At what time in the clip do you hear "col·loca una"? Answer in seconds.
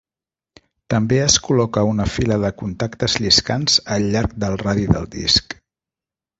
1.47-2.07